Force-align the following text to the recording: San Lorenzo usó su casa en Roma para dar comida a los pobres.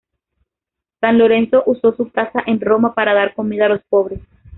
San 0.99 1.19
Lorenzo 1.19 1.61
usó 1.67 1.95
su 1.95 2.09
casa 2.09 2.41
en 2.47 2.59
Roma 2.59 2.95
para 2.95 3.13
dar 3.13 3.35
comida 3.35 3.67
a 3.67 3.69
los 3.69 3.83
pobres. 3.83 4.19